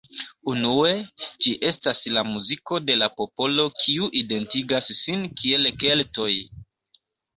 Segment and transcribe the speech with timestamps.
[0.51, 0.93] Unue,
[1.47, 6.31] ĝi estas la muziko de la popolo kiu identigas sin kiel Keltoj.